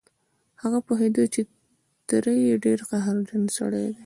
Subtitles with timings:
[0.61, 1.41] هغه پوهېده چې
[2.09, 3.99] تره يې ډېر قهرجن سړی دی.